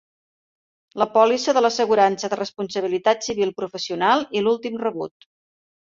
La 1.01 1.07
pòlissa 1.17 1.53
de 1.57 1.63
l'assegurança 1.65 2.31
de 2.33 2.39
responsabilitat 2.41 3.23
civil 3.29 3.53
professional 3.61 4.29
i 4.41 4.45
l'últim 4.47 4.85
rebut. 4.87 5.29